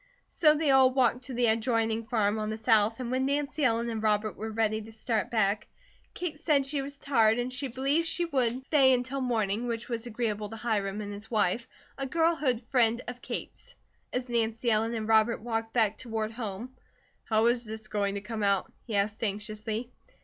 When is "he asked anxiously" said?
18.85-19.91